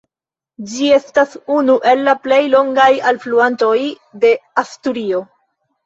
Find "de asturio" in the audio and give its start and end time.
4.27-5.27